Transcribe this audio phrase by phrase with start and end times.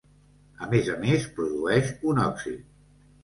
[0.67, 2.65] A més a més, produeix un òxid.